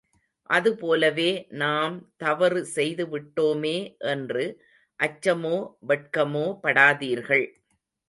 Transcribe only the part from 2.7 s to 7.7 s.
செய்துவிட்டோமே என்று அச்சமோ வெட்கமோபடாதீர்கள்.